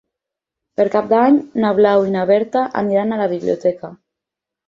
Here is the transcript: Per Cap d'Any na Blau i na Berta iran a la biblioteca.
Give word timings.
Per 0.79 0.85
Cap 0.95 1.09
d'Any 1.09 1.35
na 1.65 1.71
Blau 1.81 2.07
i 2.07 2.13
na 2.15 2.25
Berta 2.31 2.65
iran 2.95 3.13
a 3.13 3.19
la 3.23 3.27
biblioteca. 3.35 3.93